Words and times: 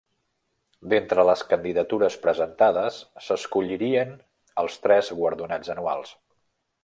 D'entre 0.93 1.25
les 1.29 1.43
candidatures 1.51 2.17
presentades 2.23 2.97
s'escollirien 3.27 4.17
els 4.63 4.79
tres 4.87 5.15
guardonats 5.21 5.75
anuals. 5.77 6.17